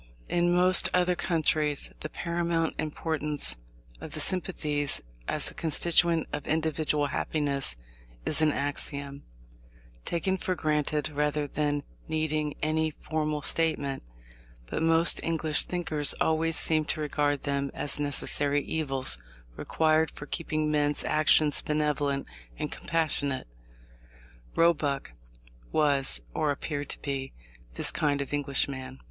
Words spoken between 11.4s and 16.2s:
than needing any formal statement; but most English thinkers